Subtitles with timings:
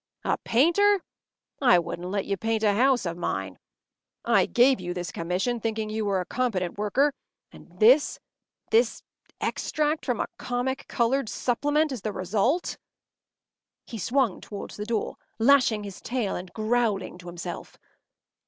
[0.25, 1.03] A painter!
[1.61, 3.59] I wouldn’t let you paint a house of mine!
[4.25, 7.13] I gave you this commission, thinking that you were a competent worker,
[7.51, 9.03] and this—this—this
[9.39, 12.79] extract from a comic coloured supplement is the result!”
[13.85, 17.77] He swung towards the door, lashing his tail and growling to himself.